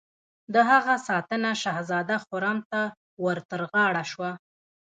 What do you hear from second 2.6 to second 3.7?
ته ور تر